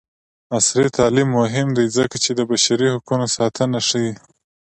عصري 0.57 0.89
تعلیم 0.97 1.29
مهم 1.39 1.67
دی 1.77 1.85
ځکه 1.97 2.15
چې 2.23 2.31
د 2.35 2.41
بشري 2.51 2.87
حقونو 2.93 3.25
ساتنه 3.37 3.79
ښيي. 3.87 4.13